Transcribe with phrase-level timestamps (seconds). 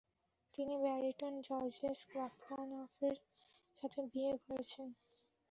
[0.53, 3.17] তিনি baritone Georges বাকলানফের
[3.77, 4.89] সাথে বিয়ে করেছিলেন।